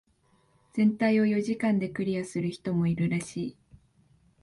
[0.73, 3.57] 全体を四時間でクリアする人もいるらしい。